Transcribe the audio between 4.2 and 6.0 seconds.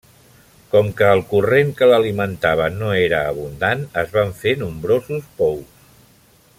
fer nombrosos pous.